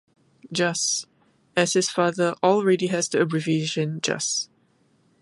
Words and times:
Juss., 0.51 1.05
as 1.55 1.73
his 1.73 1.91
father 1.91 2.33
already 2.41 2.87
has 2.87 3.07
the 3.07 3.21
abbreviation 3.21 4.01
Juss. 4.01 4.49